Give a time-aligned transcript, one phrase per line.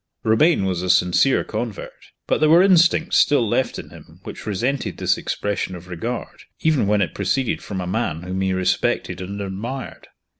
[0.23, 1.93] Romayne was a sincere convert,
[2.25, 6.87] but there were instincts still left in him which resented this expression of regard, even
[6.87, 10.07] when it proceeded from a man whom he respected and admired.